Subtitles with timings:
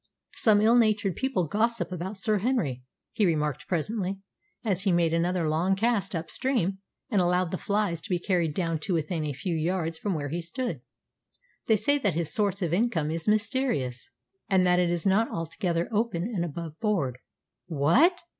[0.37, 4.17] "Some ill natured people gossip about Sir Henry," he remarked presently,
[4.65, 6.79] as he made another long cast up stream
[7.11, 10.29] and allowed the flies to be carried down to within a few yards from where
[10.29, 10.81] he stood.
[11.67, 14.09] "They say that his source of income is mysterious,
[14.49, 17.19] and that it is not altogether open and above board."
[17.67, 18.21] "What!"